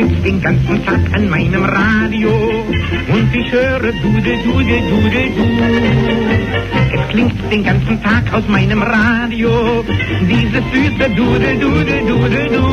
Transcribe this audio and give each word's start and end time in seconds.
sitze 0.00 0.22
den 0.22 0.40
ganzen 0.40 0.84
Tag 0.84 1.00
an 1.12 1.28
meinem 1.28 1.64
Radio 1.64 2.30
und 3.12 3.34
ich 3.34 3.52
höre 3.52 3.92
Dudel, 4.02 4.36
Dudel, 4.44 4.80
Dudel, 4.88 5.26
Du. 5.36 5.46
Es 6.92 7.08
klingt 7.08 7.52
den 7.52 7.64
ganzen 7.64 8.02
Tag 8.02 8.32
aus 8.32 8.46
meinem 8.48 8.82
Radio 8.82 9.84
dieses 10.22 10.64
süße 10.72 11.10
Dudel, 11.16 11.58
Dudel, 11.58 12.00
Dudel, 12.06 12.48
Du. 12.48 12.66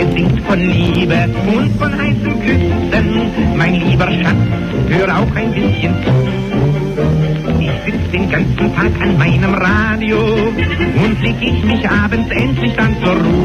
Es 0.00 0.14
singt 0.14 0.40
von 0.42 0.60
Liebe 0.60 1.28
und 1.54 1.70
von 1.78 1.92
heißen 2.00 2.34
Küssen. 2.44 3.56
Mein 3.56 3.74
lieber 3.74 4.10
Schatz, 4.10 4.42
hör 4.88 5.08
auch 5.18 5.34
ein 5.36 5.52
bisschen 5.52 5.94
zu. 6.04 6.12
Ich 7.60 7.72
sitz 7.84 8.10
den 8.10 8.30
ganzen 8.30 8.74
Tag 8.74 8.92
an 9.00 9.18
meinem 9.18 9.54
Radio 9.54 10.18
und 11.04 11.22
leg 11.22 11.36
ich 11.40 11.64
mich 11.64 11.88
abends 11.88 12.30
endlich 12.30 12.72
dann 12.74 12.96
zur 13.02 13.14
Ruhe 13.14 13.41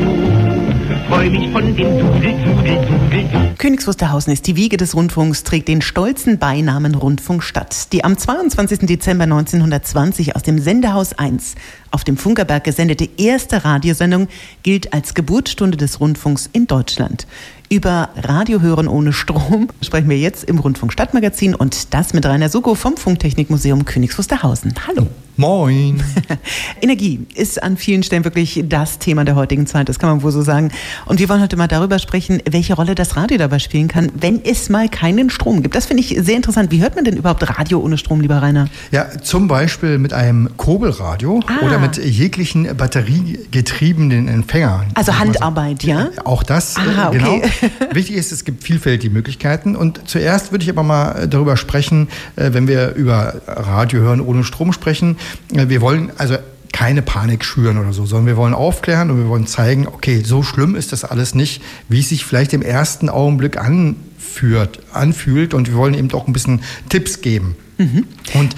Königs 3.77 3.87
Wusterhausen 3.87 4.33
ist 4.33 4.47
die 4.47 4.55
Wiege 4.55 4.75
des 4.75 4.95
Rundfunks, 4.95 5.43
trägt 5.43 5.67
den 5.67 5.83
stolzen 5.83 6.39
Beinamen 6.39 6.95
Rundfunkstadt, 6.95 7.93
die 7.93 8.03
am 8.03 8.17
22. 8.17 8.87
Dezember 8.87 9.25
1920 9.25 10.35
aus 10.35 10.41
dem 10.41 10.57
Sendehaus 10.57 11.13
1 11.13 11.53
auf 11.91 12.03
dem 12.03 12.17
Funkerberg 12.17 12.63
gesendete 12.63 13.07
erste 13.17 13.63
Radiosendung 13.65 14.29
gilt 14.63 14.93
als 14.93 15.13
Geburtsstunde 15.13 15.77
des 15.77 15.99
Rundfunks 15.99 16.49
in 16.53 16.65
Deutschland. 16.65 17.27
Über 17.69 18.09
Radiohören 18.15 18.87
ohne 18.87 19.13
Strom 19.13 19.67
sprechen 19.83 20.09
wir 20.09 20.17
jetzt 20.17 20.45
im 20.45 20.57
Rundfunk 20.57 20.91
Stadtmagazin 20.91 21.53
und 21.53 21.93
das 21.93 22.15
mit 22.15 22.25
Rainer 22.25 22.49
Suko 22.49 22.73
vom 22.73 22.97
Funktechnikmuseum 22.97 23.85
Königs 23.85 24.17
Wusterhausen. 24.17 24.73
Hallo. 24.87 25.05
Moin. 25.39 26.03
Energie 26.81 27.19
ist 27.35 27.61
an 27.61 27.77
vielen 27.77 28.01
Stellen 28.01 28.23
wirklich 28.23 28.63
das 28.67 28.97
Thema 28.97 29.23
der 29.23 29.35
heutigen 29.35 29.67
Zeit, 29.67 29.87
das 29.87 29.99
kann 29.99 30.09
man 30.09 30.23
wohl 30.23 30.31
so 30.31 30.41
sagen. 30.41 30.71
Und 31.05 31.19
wir 31.19 31.29
wollen 31.29 31.41
heute 31.41 31.55
mal 31.57 31.67
darüber 31.67 31.99
sprechen, 31.99 32.41
welche 32.49 32.73
Rolle 32.73 32.95
das 32.95 33.15
Radio 33.15 33.37
dabei 33.37 33.59
spielen 33.59 33.87
kann, 33.87 34.11
wenn 34.15 34.43
es 34.43 34.69
mal 34.69 34.89
keinen 34.89 35.29
Strom 35.29 35.61
gibt. 35.61 35.75
Das 35.75 35.85
finde 35.85 36.01
ich 36.01 36.17
sehr 36.19 36.35
interessant. 36.35 36.71
Wie 36.71 36.81
hört 36.81 36.95
man 36.95 37.05
denn 37.05 37.15
überhaupt 37.15 37.47
Radio 37.47 37.79
ohne 37.79 37.99
Strom, 37.99 38.19
lieber 38.19 38.41
Rainer? 38.41 38.67
Ja, 38.91 39.05
zum 39.21 39.47
Beispiel 39.47 39.99
mit 39.99 40.11
einem 40.11 40.49
Kurbelradio 40.57 41.41
ah. 41.45 41.65
oder 41.67 41.77
mit 41.77 41.97
jeglichen 41.97 42.75
batteriegetriebenen 42.75 44.27
Empfängern. 44.27 44.87
Also 44.95 45.19
Handarbeit, 45.19 45.83
ja? 45.83 46.09
Auch 46.25 46.41
das, 46.41 46.77
Aha, 46.77 47.11
genau. 47.11 47.35
Okay. 47.35 47.49
Wichtig 47.91 48.15
ist, 48.15 48.31
es 48.31 48.43
gibt 48.43 48.63
vielfältige 48.63 49.13
Möglichkeiten. 49.13 49.75
Und 49.75 50.01
zuerst 50.09 50.51
würde 50.51 50.63
ich 50.63 50.69
aber 50.71 50.81
mal 50.81 51.27
darüber 51.27 51.57
sprechen, 51.57 52.07
äh, 52.37 52.53
wenn 52.53 52.67
wir 52.67 52.95
über 52.95 53.35
Radio 53.45 53.99
hören 53.99 54.19
ohne 54.19 54.43
Strom 54.43 54.73
sprechen, 54.73 55.17
wir 55.49 55.81
wollen 55.81 56.11
also 56.17 56.37
keine 56.71 57.01
Panik 57.01 57.43
schüren 57.43 57.79
oder 57.79 57.91
so, 57.91 58.05
sondern 58.05 58.27
wir 58.27 58.37
wollen 58.37 58.53
aufklären 58.53 59.09
und 59.09 59.17
wir 59.17 59.27
wollen 59.29 59.47
zeigen, 59.47 59.87
okay, 59.87 60.21
so 60.23 60.43
schlimm 60.43 60.75
ist 60.75 60.91
das 60.91 61.03
alles 61.03 61.33
nicht, 61.33 61.61
wie 61.89 62.01
es 62.01 62.09
sich 62.09 62.23
vielleicht 62.23 62.53
im 62.53 62.61
ersten 62.61 63.09
Augenblick 63.09 63.57
anführt, 63.57 64.79
anfühlt. 64.93 65.55
Und 65.55 65.69
wir 65.69 65.75
wollen 65.75 65.95
eben 65.95 66.11
auch 66.13 66.27
ein 66.27 66.33
bisschen 66.33 66.61
Tipps 66.89 67.21
geben. 67.21 67.55
Mhm. 67.79 68.05
Und 68.35 68.55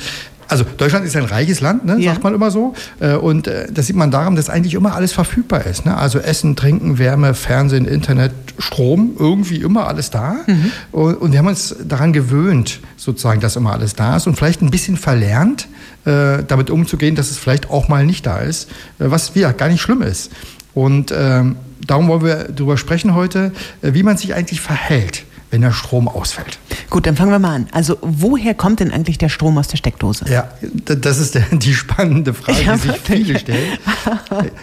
also 0.50 0.66
Deutschland 0.78 1.05
ist 1.05 1.16
ein 1.16 1.25
reiches 1.25 1.61
Land, 1.61 1.86
ne, 1.86 1.97
ja. 2.00 2.11
sagt 2.11 2.23
man 2.23 2.33
immer 2.33 2.52
so. 2.52 2.73
Äh, 3.00 3.14
und 3.14 3.47
äh, 3.47 3.72
das 3.72 3.88
sieht 3.88 3.95
man 3.95 4.11
daran, 4.11 4.36
dass 4.36 4.50
eigentlich 4.50 4.73
immer 4.73 4.95
alles 4.95 5.14
verfügbar 5.14 5.66
ist. 5.66 5.86
Ne? 5.86 5.95
Also 5.95 6.19
Essen, 6.19 6.55
Trinken, 6.55 6.97
Wärme, 6.97 7.36
Fernsehen, 7.36 7.86
Internet, 7.86 8.31
Strom, 8.58 9.11
irgendwie 9.17 9.58
immer 9.58 9.88
alles 9.88 10.09
da. 10.09 10.38
Mhm. 10.47 10.72
Und 10.92 11.31
wir 11.31 11.39
haben 11.39 11.47
uns 11.47 11.75
daran 11.88 12.14
gewöhnt, 12.14 12.80
sozusagen, 12.97 13.39
dass 13.39 13.55
immer 13.55 13.73
alles 13.73 13.94
da 13.94 14.17
ist 14.17 14.27
und 14.27 14.36
vielleicht 14.36 14.61
ein 14.61 14.72
bisschen 14.72 14.97
verlernt, 14.97 15.67
äh, 16.05 16.44
damit 16.45 16.70
umzugehen, 16.70 17.16
dass 17.16 17.30
es 17.30 17.38
vielleicht 17.38 17.70
auch 17.70 17.88
mal 17.88 18.05
nicht 18.05 18.25
da 18.25 18.39
ist, 18.39 18.70
was 18.97 19.31
ja 19.36 19.52
gar 19.52 19.70
nicht 19.70 19.81
schlimm 19.81 20.02
ist. 20.02 20.31
Und 20.73 21.14
ähm, 21.16 21.58
darum 21.86 22.08
wollen 22.08 22.23
wir 22.23 22.36
darüber 22.50 22.77
sprechen 22.77 23.14
heute, 23.14 23.52
wie 23.81 24.03
man 24.03 24.17
sich 24.17 24.33
eigentlich 24.33 24.61
verhält 24.61 25.23
wenn 25.52 25.61
der 25.61 25.72
Strom 25.72 26.08
ausfällt. 26.08 26.59
Gut, 26.89 27.05
dann 27.08 27.16
fangen 27.16 27.31
wir 27.31 27.39
mal 27.39 27.55
an. 27.55 27.67
Also 27.72 27.97
woher 28.02 28.53
kommt 28.53 28.80
denn 28.80 28.92
eigentlich 28.92 29.17
der 29.17 29.30
Strom 29.30 29.58
aus 29.58 29.67
der 29.67 29.78
Steckdose? 29.78 30.25
Ja, 30.30 30.50
das 30.61 31.19
ist 31.19 31.39
die 31.52 31.73
spannende 31.73 32.33
Frage, 32.33 32.61
ja, 32.64 32.76
die 32.76 32.80
sich 32.80 32.98
viele 32.98 33.39
stellen. 33.39 33.77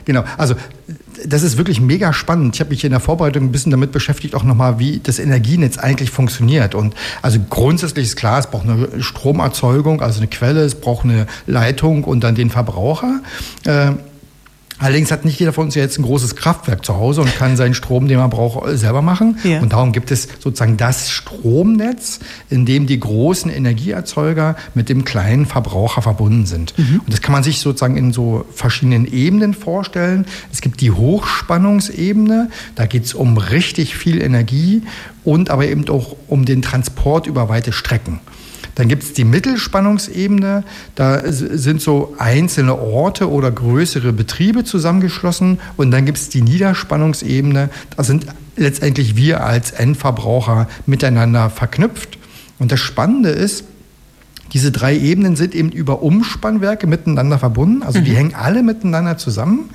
genau, 0.05 0.25
also 0.37 0.55
das 1.25 1.43
ist 1.43 1.57
wirklich 1.57 1.81
mega 1.81 2.13
spannend. 2.13 2.55
Ich 2.55 2.61
habe 2.61 2.71
mich 2.71 2.85
in 2.85 2.91
der 2.91 3.01
Vorbereitung 3.01 3.45
ein 3.45 3.53
bisschen 3.53 3.71
damit 3.71 3.93
beschäftigt, 3.93 4.35
auch 4.35 4.43
nochmal, 4.43 4.79
wie 4.79 5.01
das 5.03 5.19
Energienetz 5.19 5.79
eigentlich 5.79 6.11
funktioniert. 6.11 6.75
Und 6.75 6.95
also 7.23 7.39
grundsätzlich 7.49 8.07
ist 8.07 8.17
klar, 8.17 8.39
es 8.39 8.49
braucht 8.49 8.69
eine 8.69 9.03
Stromerzeugung, 9.03 10.03
also 10.03 10.21
eine 10.21 10.29
Quelle, 10.29 10.63
es 10.63 10.75
braucht 10.75 11.05
eine 11.05 11.27
Leitung 11.47 12.05
und 12.05 12.23
dann 12.23 12.35
den 12.35 12.51
Verbraucher. 12.51 13.21
Äh, 13.65 13.93
Allerdings 14.79 15.11
hat 15.11 15.25
nicht 15.25 15.41
jeder 15.41 15.55
von 15.55 15.65
uns 15.65 15.75
jetzt 15.75 15.99
ein 15.99 16.03
großes 16.03 16.37
Kraftwerk 16.37 16.85
zu 16.85 16.97
Hause 16.97 17.23
und 17.23 17.35
kann 17.35 17.57
seinen 17.57 17.73
Strom, 17.73 18.09
den 18.09 18.19
man 18.19 18.29
braucht, 18.29 18.77
selber 18.77 19.01
machen. 19.01 19.39
Ja. 19.43 19.61
Und 19.61 19.73
darum 19.73 19.93
gibt 19.93 20.11
es 20.11 20.29
sozusagen 20.39 20.77
das 20.77 21.11
Stromnetz, 21.11 22.21
in 22.51 22.67
dem 22.67 22.87
die 22.87 23.01
großen 23.01 23.51
Energieerzeuger 23.51 24.57
mit 24.75 24.91
dem 24.91 25.05
kleinen 25.05 25.47
Verbraucher 25.47 26.03
verbunden 26.03 26.45
sind. 26.45 26.79
Mhm. 26.79 27.01
Und 27.05 27.13
das 27.13 27.23
kann 27.23 27.33
man 27.33 27.43
sich 27.43 27.61
sozusagen 27.61 27.97
in 27.97 28.13
so 28.13 28.45
verschiedenen 28.53 29.07
Ebenen 29.07 29.55
vorstellen. 29.55 30.27
Es 30.53 30.61
gibt 30.61 30.83
die 30.83 30.91
Hochspannungsebene, 30.91 32.51
da 32.75 32.87
geht 32.87 33.07
es 33.07 33.15
um 33.15 33.39
richtig 33.39 33.97
viel 33.97 34.21
Energie 34.21 34.83
und 35.25 35.49
aber 35.49 35.67
eben 35.67 35.89
auch 35.89 36.17
um 36.29 36.45
den 36.45 36.61
Transport 36.61 37.27
über 37.27 37.49
weite 37.49 37.73
Strecken. 37.73 38.21
Dann 38.77 38.89
gibt 38.89 39.03
es 39.03 39.13
die 39.15 39.25
Mittelspannungsebene. 39.25 40.63
Da 40.95 41.23
sind 41.27 41.83
so 41.83 42.15
einzelne 42.19 42.79
Orte 42.79 43.29
oder 43.31 43.51
größere 43.51 44.13
Betriebe 44.13 44.65
zusammengeschlossen. 44.65 45.59
Und 45.77 45.91
dann 45.91 46.07
gibt 46.07 46.19
es 46.19 46.29
die 46.29 46.43
Niederspannungsebene. 46.43 47.71
Da 47.97 48.05
sind 48.05 48.27
letztendlich 48.55 49.17
wir 49.17 49.45
als 49.45 49.73
Endverbraucher 49.73 50.69
miteinander 50.87 51.51
verknüpft. 51.51 52.19
Und 52.59 52.71
das 52.71 52.81
Spannende 52.81 53.31
ist, 53.31 53.65
diese 54.57 54.73
drei 54.73 54.97
Ebenen 54.97 55.37
sind 55.37 55.55
eben 55.55 55.69
über 55.69 56.03
Umspannwerke 56.03 56.87
miteinander 56.87 57.39
verbunden, 57.39 57.83
also 57.83 58.01
die 58.01 58.13
mhm. 58.13 58.17
hängen 58.17 58.35
alle 58.35 58.63
miteinander 58.63 59.19
zusammen 59.19 59.69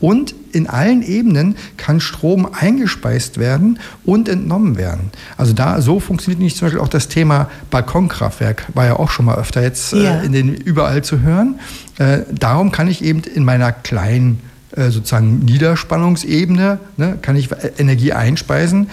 und 0.00 0.34
in 0.50 0.68
allen 0.68 1.02
Ebenen 1.02 1.54
kann 1.76 2.00
Strom 2.00 2.48
eingespeist 2.52 3.38
werden 3.38 3.78
und 4.04 4.28
entnommen 4.28 4.76
werden. 4.76 5.12
Also 5.36 5.52
da 5.52 5.80
so 5.80 6.00
funktioniert 6.00 6.42
nicht 6.42 6.56
zum 6.56 6.66
Beispiel 6.66 6.80
auch 6.80 6.88
das 6.88 7.06
Thema 7.06 7.48
Balkonkraftwerk, 7.70 8.64
war 8.74 8.86
ja 8.86 8.96
auch 8.96 9.12
schon 9.12 9.26
mal 9.26 9.36
öfter 9.36 9.62
jetzt 9.62 9.92
äh, 9.92 10.02
ja. 10.02 10.20
äh, 10.20 10.26
in 10.26 10.32
den 10.32 10.52
überall 10.52 11.04
zu 11.04 11.20
hören. 11.20 11.60
Äh, 11.98 12.22
darum 12.32 12.72
kann 12.72 12.88
ich 12.88 13.04
eben 13.04 13.22
in 13.22 13.44
meiner 13.44 13.70
kleinen 13.70 14.40
äh, 14.74 14.90
sozusagen 14.90 15.44
Niederspannungsebene 15.44 16.80
ne, 16.96 17.18
kann 17.22 17.36
ich 17.36 17.50
Energie 17.78 18.12
einspeisen 18.12 18.90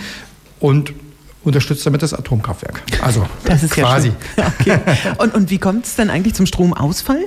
und 0.60 0.94
unterstützt 1.44 1.86
damit 1.86 2.02
das 2.02 2.14
Atomkraftwerk. 2.14 2.82
Also 3.02 3.26
das 3.46 3.64
ist 3.64 3.74
quasi. 3.74 4.12
Ja 4.38 4.52
okay. 4.60 4.80
und, 5.18 5.34
und 5.34 5.50
wie 5.50 5.58
kommt 5.58 5.86
es 5.86 5.96
dann 5.96 6.10
eigentlich 6.10 6.34
zum 6.34 6.46
Stromausfall? 6.46 7.26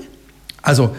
Also 0.62 0.94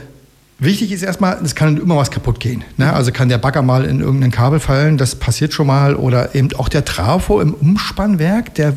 Wichtig 0.58 0.94
ist 0.94 1.04
erstmal, 1.04 1.44
es 1.44 1.54
kann 1.54 1.76
immer 1.76 1.98
was 1.98 2.12
kaputt 2.12 2.40
gehen. 2.40 2.64
Ne? 2.78 2.92
Also 2.94 3.12
kann 3.12 3.28
der 3.28 3.38
Bagger 3.38 3.62
mal 3.62 3.84
in 3.84 4.00
irgendein 4.00 4.32
Kabel 4.32 4.62
fallen, 4.62 4.98
das 4.98 5.16
passiert 5.16 5.52
schon 5.52 5.68
mal. 5.68 5.96
Oder 5.98 6.34
eben 6.34 6.56
auch 6.56 6.70
der 6.70 6.86
Trafo 6.86 7.42
im 7.42 7.54
Umspannwerk, 7.54 8.56
der 8.56 8.74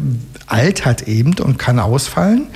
altert 0.48 1.06
eben 1.06 1.34
und 1.38 1.56
kann 1.56 1.78
ausfallen. 1.78 2.48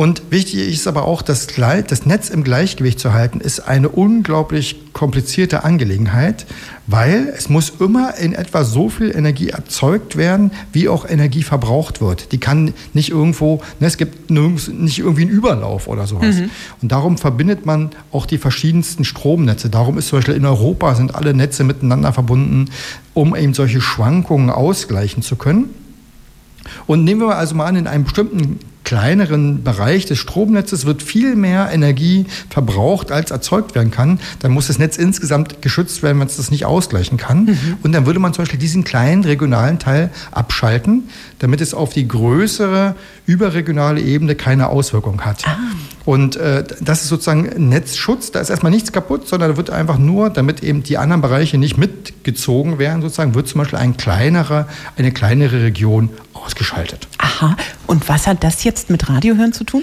Und 0.00 0.22
wichtig 0.30 0.72
ist 0.72 0.86
aber 0.86 1.04
auch, 1.04 1.20
dass 1.20 1.46
das 1.46 2.06
Netz 2.06 2.30
im 2.30 2.42
Gleichgewicht 2.42 2.98
zu 2.98 3.12
halten, 3.12 3.38
ist 3.38 3.60
eine 3.60 3.90
unglaublich 3.90 4.94
komplizierte 4.94 5.62
Angelegenheit, 5.62 6.46
weil 6.86 7.30
es 7.36 7.50
muss 7.50 7.70
immer 7.80 8.16
in 8.16 8.32
etwa 8.32 8.64
so 8.64 8.88
viel 8.88 9.14
Energie 9.14 9.50
erzeugt 9.50 10.16
werden, 10.16 10.52
wie 10.72 10.88
auch 10.88 11.06
Energie 11.06 11.42
verbraucht 11.42 12.00
wird. 12.00 12.32
Die 12.32 12.38
kann 12.38 12.72
nicht 12.94 13.10
irgendwo, 13.10 13.60
ne, 13.78 13.88
es 13.88 13.98
gibt 13.98 14.30
nicht 14.30 15.00
irgendwie 15.00 15.20
einen 15.20 15.32
Überlauf 15.32 15.86
oder 15.86 16.06
sowas. 16.06 16.36
Mhm. 16.36 16.50
Und 16.80 16.92
darum 16.92 17.18
verbindet 17.18 17.66
man 17.66 17.90
auch 18.10 18.24
die 18.24 18.38
verschiedensten 18.38 19.04
Stromnetze. 19.04 19.68
Darum 19.68 19.98
ist 19.98 20.08
zum 20.08 20.20
Beispiel 20.20 20.34
in 20.34 20.46
Europa 20.46 20.94
sind 20.94 21.14
alle 21.14 21.34
Netze 21.34 21.62
miteinander 21.62 22.14
verbunden, 22.14 22.70
um 23.12 23.36
eben 23.36 23.52
solche 23.52 23.82
Schwankungen 23.82 24.48
ausgleichen 24.48 25.22
zu 25.22 25.36
können. 25.36 25.68
Und 26.86 27.04
nehmen 27.04 27.20
wir 27.20 27.36
also 27.36 27.54
mal 27.54 27.66
an, 27.66 27.76
in 27.76 27.86
einem 27.86 28.04
bestimmten 28.04 28.60
kleineren 28.90 29.62
Bereich 29.62 30.04
des 30.06 30.18
Stromnetzes 30.18 30.84
wird 30.84 31.00
viel 31.00 31.36
mehr 31.36 31.70
Energie 31.70 32.26
verbraucht, 32.48 33.12
als 33.12 33.30
erzeugt 33.30 33.76
werden 33.76 33.92
kann. 33.92 34.18
Dann 34.40 34.50
muss 34.50 34.66
das 34.66 34.80
Netz 34.80 34.96
insgesamt 34.96 35.62
geschützt 35.62 36.02
werden, 36.02 36.18
wenn 36.18 36.26
es 36.26 36.38
das 36.38 36.50
nicht 36.50 36.64
ausgleichen 36.64 37.16
kann. 37.16 37.44
Mhm. 37.44 37.76
Und 37.84 37.92
dann 37.92 38.04
würde 38.04 38.18
man 38.18 38.34
zum 38.34 38.42
Beispiel 38.42 38.58
diesen 38.58 38.82
kleinen 38.82 39.22
regionalen 39.22 39.78
Teil 39.78 40.10
abschalten, 40.32 41.04
damit 41.38 41.60
es 41.60 41.72
auf 41.72 41.92
die 41.92 42.08
größere 42.08 42.96
überregionale 43.26 44.00
Ebene 44.00 44.34
keine 44.34 44.70
Auswirkung 44.70 45.20
hat. 45.20 45.46
Ah. 45.46 45.56
Und 46.04 46.36
äh, 46.36 46.64
das 46.80 47.02
ist 47.02 47.08
sozusagen 47.08 47.68
Netzschutz. 47.68 48.30
Da 48.30 48.40
ist 48.40 48.50
erstmal 48.50 48.72
nichts 48.72 48.92
kaputt, 48.92 49.28
sondern 49.28 49.50
da 49.50 49.56
wird 49.56 49.70
einfach 49.70 49.98
nur, 49.98 50.30
damit 50.30 50.62
eben 50.62 50.82
die 50.82 50.98
anderen 50.98 51.20
Bereiche 51.20 51.58
nicht 51.58 51.76
mitgezogen 51.76 52.78
werden, 52.78 53.02
sozusagen, 53.02 53.34
wird 53.34 53.48
zum 53.48 53.60
Beispiel 53.60 53.78
ein 53.78 53.96
kleinerer, 53.96 54.66
eine 54.96 55.12
kleinere 55.12 55.62
Region 55.62 56.10
ausgeschaltet. 56.32 57.06
Aha. 57.18 57.56
Und 57.86 58.08
was 58.08 58.26
hat 58.26 58.42
das 58.44 58.64
jetzt 58.64 58.90
mit 58.90 59.08
Radiohören 59.08 59.52
zu 59.52 59.64
tun? 59.64 59.82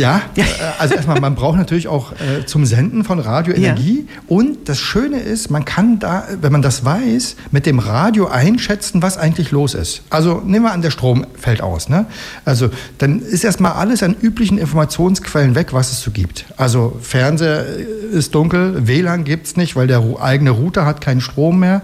Ja, 0.00 0.22
äh, 0.34 0.42
also 0.78 0.94
erstmal, 0.94 1.20
man 1.20 1.34
braucht 1.34 1.58
natürlich 1.58 1.86
auch 1.86 2.12
äh, 2.12 2.46
zum 2.46 2.64
Senden 2.64 3.04
von 3.04 3.18
Radio 3.18 3.52
Energie. 3.52 4.06
Ja. 4.08 4.22
Und 4.28 4.70
das 4.70 4.78
Schöne 4.78 5.20
ist, 5.20 5.50
man 5.50 5.66
kann 5.66 5.98
da, 5.98 6.24
wenn 6.40 6.52
man 6.52 6.62
das 6.62 6.86
weiß, 6.86 7.36
mit 7.50 7.66
dem 7.66 7.78
Radio 7.78 8.26
einschätzen, 8.26 9.02
was 9.02 9.18
eigentlich 9.18 9.50
los 9.50 9.74
ist. 9.74 10.02
Also 10.08 10.40
nehmen 10.42 10.64
wir 10.64 10.72
an, 10.72 10.80
der 10.80 10.90
Strom 10.90 11.26
fällt 11.38 11.60
aus. 11.60 11.90
Ne? 11.90 12.06
Also 12.46 12.70
dann 12.96 13.20
ist 13.20 13.44
erstmal 13.44 13.72
alles 13.72 14.02
an 14.02 14.16
üblichen 14.18 14.56
Informationsquellen 14.56 15.54
weg, 15.54 15.74
was 15.74 15.92
es 15.92 16.00
so 16.00 16.12
gibt. 16.12 16.46
Also 16.56 16.96
Fernseher 17.02 17.66
ist 17.66 18.34
dunkel, 18.34 18.86
WLAN 18.86 19.24
gibt 19.24 19.48
es 19.48 19.56
nicht, 19.58 19.76
weil 19.76 19.86
der 19.86 20.02
eigene 20.18 20.50
Router 20.50 20.86
hat 20.86 21.02
keinen 21.02 21.20
Strom 21.20 21.60
mehr 21.60 21.82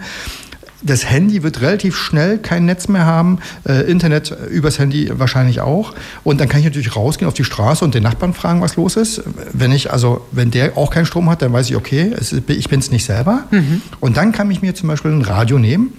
das 0.83 1.11
Handy 1.11 1.43
wird 1.43 1.61
relativ 1.61 1.97
schnell 1.97 2.39
kein 2.39 2.65
Netz 2.67 2.89
mehr 2.89 3.07
haben, 3.07 3.39
äh, 3.67 3.91
Internet 3.91 4.37
übers 4.51 4.79
Handy 4.79 5.11
wahrscheinlich 5.13 5.61
auch. 5.61 5.95
Und 6.23 6.41
dann 6.41 6.49
kann 6.49 6.61
ich 6.61 6.67
natürlich 6.67 6.97
rausgehen 6.97 7.29
auf 7.29 7.35
die 7.35 7.45
Straße 7.45 7.85
und 7.85 7.95
den 7.95 8.03
Nachbarn 8.03 8.35
fragen, 8.35 8.61
was 8.61 8.77
los 8.77 8.97
ist. 8.97 9.23
Wenn 9.53 9.73
ich, 9.73 9.93
also 9.93 10.27
wenn 10.33 10.51
der 10.51 10.77
auch 10.77 10.91
keinen 10.91 11.07
Strom 11.07 11.31
hat, 11.31 11.43
dann 11.43 11.53
weiß 11.53 11.71
ich, 11.71 11.77
okay, 11.77 12.13
es, 12.19 12.33
ich 12.33 12.69
bin 12.69 12.81
es 12.81 12.91
nicht 12.91 13.05
selber. 13.05 13.45
Mhm. 13.51 13.83
Und 14.01 14.17
dann 14.17 14.33
kann 14.33 14.51
ich 14.51 14.63
mir 14.63 14.75
zum 14.75 14.89
Beispiel 14.89 15.13
ein 15.13 15.23
Radio 15.23 15.59
nehmen. 15.59 15.93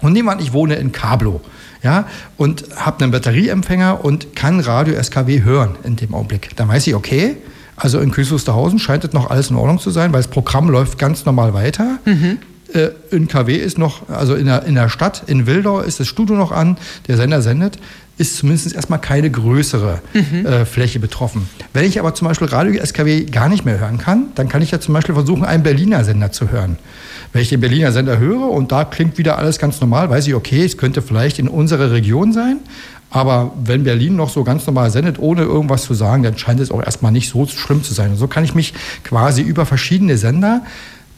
Und 0.00 0.12
nehmen 0.12 0.28
wir 0.28 0.32
an, 0.32 0.40
ich 0.40 0.52
wohne 0.52 0.76
in 0.76 0.92
Cablo 0.92 1.40
ja, 1.82 2.06
und 2.36 2.64
habe 2.76 3.02
einen 3.02 3.12
Batterieempfänger 3.12 4.04
und 4.04 4.34
kann 4.34 4.60
Radio 4.60 5.00
SKW 5.02 5.42
hören 5.42 5.76
in 5.84 5.96
dem 5.96 6.14
Augenblick. 6.14 6.56
Dann 6.56 6.68
weiß 6.68 6.86
ich, 6.86 6.94
okay, 6.94 7.36
also 7.76 8.00
in 8.00 8.10
Kühlsusterhausen 8.10 8.78
scheint 8.78 9.04
das 9.04 9.12
noch 9.12 9.30
alles 9.30 9.50
in 9.50 9.56
Ordnung 9.56 9.78
zu 9.78 9.90
sein, 9.90 10.12
weil 10.12 10.20
das 10.20 10.30
Programm 10.30 10.68
läuft 10.68 10.98
ganz 10.98 11.24
normal 11.24 11.54
weiter. 11.54 11.98
Mhm 12.04 12.38
äh, 12.38 12.49
in 13.10 13.28
KW 13.28 13.56
ist 13.56 13.78
noch, 13.78 14.08
also 14.08 14.34
in 14.34 14.46
der, 14.46 14.64
in 14.64 14.74
der 14.74 14.88
Stadt, 14.88 15.24
in 15.26 15.46
Wildau 15.46 15.80
ist 15.80 16.00
das 16.00 16.08
Studio 16.08 16.36
noch 16.36 16.52
an, 16.52 16.76
der 17.08 17.16
Sender 17.16 17.42
sendet, 17.42 17.78
ist 18.20 18.36
zumindest 18.36 18.74
erstmal 18.74 19.00
keine 19.00 19.30
größere 19.30 20.02
mhm. 20.12 20.44
äh, 20.44 20.64
Fläche 20.66 21.00
betroffen. 21.00 21.48
Wenn 21.72 21.86
ich 21.86 21.98
aber 21.98 22.14
zum 22.14 22.28
Beispiel 22.28 22.48
Radio 22.48 22.78
SKW 22.84 23.24
gar 23.24 23.48
nicht 23.48 23.64
mehr 23.64 23.80
hören 23.80 23.96
kann, 23.96 24.26
dann 24.34 24.48
kann 24.48 24.60
ich 24.60 24.70
ja 24.70 24.78
zum 24.78 24.92
Beispiel 24.92 25.14
versuchen, 25.14 25.44
einen 25.44 25.62
Berliner 25.62 26.04
Sender 26.04 26.30
zu 26.30 26.50
hören. 26.50 26.78
Wenn 27.32 27.40
ich 27.42 27.48
den 27.48 27.60
Berliner 27.60 27.92
Sender 27.92 28.18
höre 28.18 28.50
und 28.50 28.72
da 28.72 28.84
klingt 28.84 29.16
wieder 29.16 29.38
alles 29.38 29.58
ganz 29.58 29.80
normal, 29.80 30.10
weiß 30.10 30.26
ich, 30.26 30.34
okay, 30.34 30.64
es 30.64 30.76
könnte 30.76 31.00
vielleicht 31.00 31.38
in 31.38 31.48
unserer 31.48 31.92
Region 31.92 32.32
sein, 32.34 32.58
aber 33.08 33.52
wenn 33.64 33.84
Berlin 33.84 34.16
noch 34.16 34.28
so 34.28 34.44
ganz 34.44 34.66
normal 34.66 34.90
sendet, 34.90 35.18
ohne 35.18 35.42
irgendwas 35.42 35.84
zu 35.84 35.94
sagen, 35.94 36.22
dann 36.22 36.36
scheint 36.36 36.60
es 36.60 36.70
auch 36.70 36.82
erstmal 36.82 37.12
nicht 37.12 37.28
so 37.28 37.46
schlimm 37.46 37.82
zu 37.82 37.94
sein. 37.94 38.10
Und 38.10 38.16
so 38.18 38.28
kann 38.28 38.44
ich 38.44 38.54
mich 38.54 38.74
quasi 39.02 39.42
über 39.42 39.66
verschiedene 39.66 40.16
Sender 40.16 40.62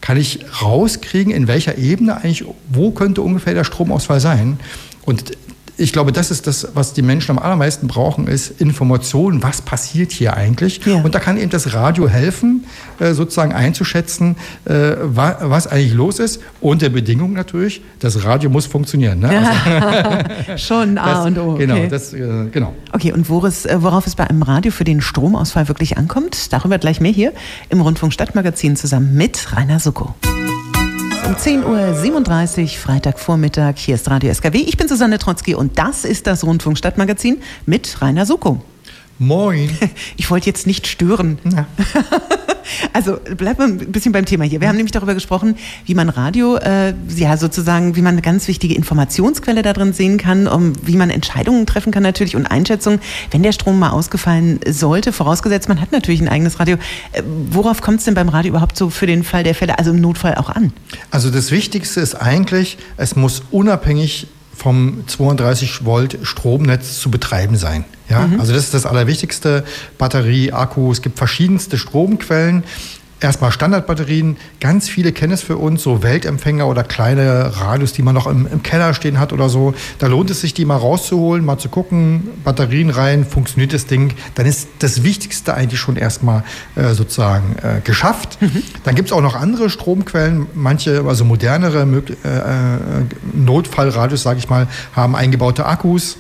kann 0.03 0.19
ich 0.19 0.41
rauskriegen, 0.61 1.33
in 1.33 1.49
welcher 1.49 1.79
Ebene 1.79 2.17
eigentlich, 2.17 2.45
wo 2.69 2.91
könnte 2.91 3.23
ungefähr 3.23 3.55
der 3.55 3.65
Stromausfall 3.65 4.21
sein. 4.21 4.61
Und 5.07 5.33
ich 5.77 5.93
glaube, 5.93 6.13
das 6.13 6.31
ist 6.31 6.47
das, 6.47 6.69
was 6.75 6.93
die 6.93 7.03
Menschen 7.03 7.33
am 7.33 7.39
allermeisten 7.39 7.87
brauchen, 7.87 8.27
ist 8.27 8.61
Information, 8.61 9.43
was 9.43 9.63
passiert 9.63 10.13
hier 10.13 10.37
eigentlich. 10.37 10.85
Ja. 10.85 10.97
Und 10.97 11.15
da 11.15 11.19
kann 11.19 11.37
eben 11.39 11.51
das 11.51 11.73
Radio 11.73 12.09
helfen, 12.09 12.65
äh, 12.99 13.15
sozusagen 13.15 13.53
einzuschätzen, 13.53 14.37
äh, 14.65 14.93
was 15.01 15.67
eigentlich 15.67 15.95
los 15.95 16.19
ist. 16.19 16.41
Unter 16.61 16.89
Bedingung 16.91 17.33
natürlich, 17.33 17.83
das 18.01 18.25
Radio 18.25 18.51
muss 18.51 18.67
funktionieren. 18.67 19.21
Ne? 19.21 19.31
Also, 19.31 20.57
Schon 20.57 20.99
A 20.99 21.15
das, 21.15 21.27
und 21.27 21.39
O. 21.39 21.55
Genau, 21.55 21.75
okay. 21.75 21.83
Genau, 21.83 21.91
das, 21.91 22.13
äh, 22.13 22.49
genau. 22.53 22.75
Okay, 22.93 23.13
und 23.13 23.29
worauf 23.29 24.07
es 24.07 24.15
bei 24.15 24.29
einem 24.29 24.43
Radio 24.43 24.73
für 24.73 24.85
den 24.85 25.01
Stromausfall 25.01 25.69
wirklich 25.69 25.97
ankommt, 25.97 26.53
darüber 26.53 26.79
gleich 26.79 27.01
mehr 27.01 27.13
hier 27.13 27.33
im 27.71 27.81
Rundfunk 27.81 28.13
Stadtmagazin 28.13 28.77
zusammen 28.77 29.15
mit 29.15 29.57
Rainer 29.57 29.81
Sucko 29.81 30.15
um 31.27 31.35
10.37 31.35 32.63
Uhr, 32.63 32.69
Freitagvormittag. 32.69 33.75
Hier 33.77 33.95
ist 33.95 34.11
Radio 34.11 34.33
SKW. 34.33 34.59
Ich 34.59 34.77
bin 34.77 34.89
Susanne 34.89 35.19
Trotzki 35.19 35.55
und 35.55 35.79
das 35.79 36.05
ist 36.05 36.27
das 36.27 36.45
Rundfunk 36.45 36.79
Stadtmagazin 36.79 37.41
mit 37.67 38.01
Rainer 38.03 38.27
Suko. 38.27 38.61
Moin. 39.19 39.71
Ich 40.17 40.31
wollte 40.31 40.47
jetzt 40.47 40.67
nicht 40.67 40.87
stören. 40.87 41.39
Ja. 41.45 41.67
Also 42.93 43.19
bleiben 43.37 43.59
wir 43.59 43.65
ein 43.65 43.93
bisschen 43.93 44.13
beim 44.13 44.25
Thema 44.25 44.45
hier. 44.45 44.61
Wir 44.61 44.69
haben 44.69 44.77
nämlich 44.77 44.93
darüber 44.93 45.15
gesprochen, 45.15 45.57
wie 45.87 45.95
man 45.95 46.09
Radio, 46.09 46.57
äh, 46.57 46.95
ja 47.15 47.37
sozusagen, 47.37 47.97
wie 47.97 48.03
man 48.03 48.15
eine 48.15 48.23
ganz 48.23 48.49
wichtige 48.49 48.75
Informationsquelle 48.75 49.63
da 49.63 49.73
drin 49.73 49.93
sehen 49.93 50.19
kann, 50.19 50.47
um, 50.47 50.75
wie 50.83 50.97
man 50.97 51.11
Entscheidungen 51.11 51.67
treffen 51.67 51.93
kann 51.93 52.03
natürlich 52.03 52.37
und 52.37 52.47
Einschätzungen, 52.47 53.01
wenn 53.31 53.43
der 53.43 53.53
Strom 53.53 53.79
mal 53.79 53.91
ausgefallen 53.91 54.61
sollte, 54.69 55.13
vorausgesetzt 55.13 55.69
man 55.69 55.81
hat 55.81 55.93
natürlich 55.93 56.21
ein 56.21 56.29
eigenes 56.29 56.61
Radio. 56.61 56.77
Äh, 57.13 57.23
worauf 57.51 57.81
kommt 57.81 57.99
es 57.99 58.05
denn 58.05 58.15
beim 58.15 58.29
Radio 58.29 58.51
überhaupt 58.51 58.77
so 58.77 58.91
für 58.91 59.07
den 59.07 59.25
Fall 59.25 59.45
der 59.45 59.55
Fälle, 59.55 59.79
also 59.79 59.91
im 59.91 60.01
Notfall 60.01 60.35
auch 60.35 60.51
an? 60.51 60.73
Also 61.11 61.31
das 61.31 61.51
Wichtigste 61.51 62.01
ist 62.01 62.15
eigentlich, 62.15 62.79
es 62.97 63.17
muss 63.17 63.43
unabhängig 63.51 64.29
vom 64.63 65.03
32 65.09 65.85
Volt 65.85 66.19
Stromnetz 66.23 67.01
zu 67.01 67.11
betreiben 67.11 67.57
sein. 67.57 67.85
Ja? 68.09 68.21
Mhm. 68.29 68.39
Also 68.39 68.53
das 68.53 68.65
ist 68.65 68.75
das 68.75 68.87
Allerwichtigste. 68.87 69.65
Batterie, 69.99 70.53
Akku, 70.53 70.93
es 70.93 71.03
gibt 71.03 71.19
verschiedenste 71.19 71.79
Stromquellen 71.79 72.63
erstmal 73.23 73.53
Standardbatterien. 73.53 74.37
Ganz 74.61 74.89
viele 74.89 75.13
kennen 75.13 75.33
es 75.33 75.43
für 75.43 75.57
uns, 75.57 75.83
so 75.83 76.03
Weltempfänger 76.03 76.67
oder 76.67 76.85
kleine 76.85 77.57
Radios, 77.57 77.93
die 77.93 78.03
man 78.03 78.15
noch 78.15 78.27
im, 78.27 78.47
im, 78.47 78.63
Keller 78.63 78.95
stehen 78.95 79.19
hat 79.19 79.33
oder 79.33 79.49
so. 79.49 79.75
Da 79.99 80.07
lohnt 80.07 80.31
es 80.31 80.41
sich, 80.41 80.55
die 80.55 80.65
mal 80.65 80.77
rauszuholen, 80.77 81.45
mal 81.45 81.59
zu 81.59 81.69
gucken, 81.69 82.29
Batterien 82.45 82.91
rein, 82.91 83.25
funktioniert 83.25 83.73
das 83.73 83.87
Ding. 83.87 84.15
Dann 84.35 84.47
ist 84.47 84.69
das 84.81 85.03
Wichtigste 85.03 85.55
eigentlich 85.55 85.81
schon 85.81 85.97
erstmal 85.97 86.45
äh, 86.75 86.95
sozusagen 86.95 87.57
äh, 87.63 87.81
geschafft. 87.83 88.41
Mhm. 88.41 88.63
Dann 88.85 88.95
gibt 88.95 89.09
es 89.09 89.13
auch 89.13 89.23
noch 89.23 89.35
andere 89.35 89.71
Stromquellen. 89.71 90.47
Manche, 90.55 91.05
also 91.07 91.25
modernere 91.25 91.83
äh, 91.83 92.29
äh, 92.29 92.41
Notfallradios, 93.35 94.23
sage 94.23 94.39
ich 94.39 94.49
mal, 94.49 94.69
haben 94.95 95.17
eingebaute 95.17 95.67
Akkus 95.67 96.17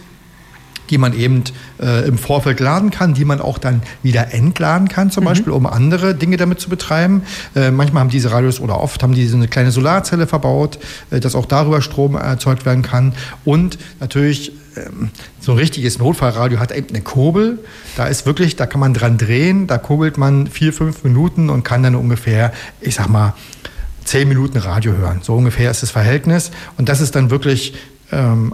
die 0.92 0.98
man 0.98 1.14
eben 1.14 1.42
äh, 1.80 2.06
im 2.06 2.18
Vorfeld 2.18 2.60
laden 2.60 2.90
kann, 2.90 3.14
die 3.14 3.24
man 3.24 3.40
auch 3.40 3.56
dann 3.56 3.82
wieder 4.02 4.34
entladen 4.34 4.88
kann, 4.88 5.10
zum 5.10 5.24
mhm. 5.24 5.28
Beispiel, 5.28 5.52
um 5.54 5.66
andere 5.66 6.14
Dinge 6.14 6.36
damit 6.36 6.60
zu 6.60 6.68
betreiben. 6.68 7.22
Äh, 7.56 7.70
manchmal 7.70 8.02
haben 8.02 8.10
diese 8.10 8.30
Radios 8.30 8.60
oder 8.60 8.78
oft 8.78 9.02
haben 9.02 9.14
diese 9.14 9.34
eine 9.34 9.48
kleine 9.48 9.70
Solarzelle 9.70 10.26
verbaut, 10.26 10.78
äh, 11.10 11.18
dass 11.18 11.34
auch 11.34 11.46
darüber 11.46 11.80
Strom 11.80 12.14
erzeugt 12.14 12.66
werden 12.66 12.82
kann. 12.82 13.14
Und 13.46 13.78
natürlich 14.00 14.52
ähm, 14.76 15.08
so 15.40 15.52
ein 15.52 15.58
richtiges 15.58 15.98
Notfallradio 15.98 16.58
hat 16.58 16.72
eben 16.72 16.90
eine 16.90 17.00
Kurbel. 17.00 17.58
Da 17.96 18.06
ist 18.06 18.26
wirklich, 18.26 18.56
da 18.56 18.66
kann 18.66 18.80
man 18.80 18.92
dran 18.92 19.16
drehen, 19.16 19.66
da 19.66 19.78
kurbelt 19.78 20.18
man 20.18 20.46
vier, 20.46 20.74
fünf 20.74 21.04
Minuten 21.04 21.48
und 21.48 21.64
kann 21.64 21.82
dann 21.82 21.94
ungefähr, 21.94 22.52
ich 22.82 22.96
sag 22.96 23.08
mal, 23.08 23.32
zehn 24.04 24.28
Minuten 24.28 24.58
Radio 24.58 24.92
hören. 24.92 25.20
So 25.22 25.34
ungefähr 25.36 25.70
ist 25.70 25.82
das 25.82 25.90
Verhältnis. 25.90 26.50
Und 26.76 26.90
das 26.90 27.00
ist 27.00 27.14
dann 27.14 27.30
wirklich 27.30 27.74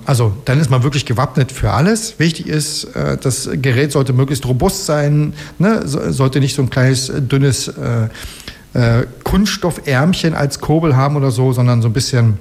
also 0.04 0.32
dann 0.44 0.60
ist 0.60 0.70
man 0.70 0.84
wirklich 0.84 1.04
gewappnet 1.04 1.50
für 1.50 1.72
alles. 1.72 2.18
Wichtig 2.18 2.46
ist, 2.46 2.84
äh, 2.94 3.16
das 3.16 3.50
Gerät 3.54 3.90
sollte 3.90 4.12
möglichst 4.12 4.46
robust 4.46 4.86
sein, 4.86 5.34
ne? 5.58 5.82
sollte 5.84 6.38
nicht 6.38 6.54
so 6.54 6.62
ein 6.62 6.70
kleines, 6.70 7.08
äh, 7.08 7.20
dünnes 7.20 7.68
äh, 7.68 9.06
Kunststoffärmchen 9.24 10.34
als 10.34 10.60
Kurbel 10.60 10.94
haben 10.94 11.16
oder 11.16 11.32
so, 11.32 11.52
sondern 11.52 11.82
so 11.82 11.88
ein 11.88 11.92
bisschen 11.92 12.38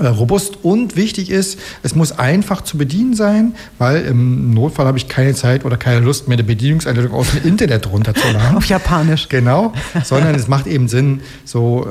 robust 0.00 0.64
und 0.64 0.96
wichtig 0.96 1.28
ist, 1.28 1.58
es 1.82 1.94
muss 1.94 2.18
einfach 2.18 2.62
zu 2.62 2.78
bedienen 2.78 3.14
sein, 3.14 3.54
weil 3.76 4.02
im 4.06 4.54
Notfall 4.54 4.86
habe 4.86 4.96
ich 4.96 5.08
keine 5.08 5.34
Zeit 5.34 5.66
oder 5.66 5.76
keine 5.76 6.00
Lust, 6.00 6.28
mir 6.28 6.34
eine 6.34 6.44
Bedienungseinleitung 6.44 7.12
aus 7.12 7.32
dem 7.32 7.46
Internet 7.46 7.90
runterzuladen. 7.90 8.56
Auf 8.56 8.64
Japanisch. 8.64 9.28
Genau, 9.28 9.74
sondern 10.02 10.34
es 10.34 10.48
macht 10.48 10.66
eben 10.66 10.88
Sinn, 10.88 11.20
so 11.44 11.86